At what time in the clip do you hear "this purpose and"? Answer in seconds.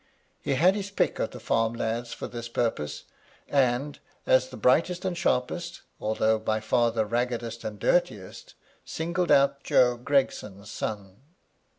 2.27-3.99